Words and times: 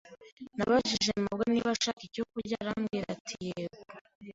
Nabajije 0.55 1.11
mabwa 1.23 1.45
niba 1.51 1.69
ashaka 1.75 2.01
icyo 2.07 2.23
kurya 2.31 2.55
arambwira 2.61 3.05
ati 3.15 3.35
yego. 3.47 3.79